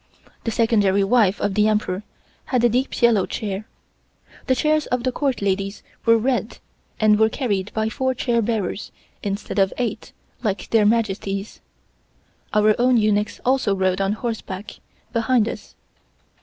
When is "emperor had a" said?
1.67-2.69